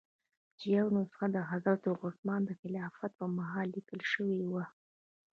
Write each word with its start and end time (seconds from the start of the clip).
چې 0.57 0.65
یوه 0.77 0.91
نسخه 0.97 1.25
د 1.35 1.37
حضرت 1.51 1.83
عثمان 2.05 2.41
د 2.45 2.51
خلافت 2.61 3.11
په 3.19 3.25
مهال 3.37 3.67
لیکل 3.75 4.01
شوې 4.11 4.41
وه. 4.51 4.65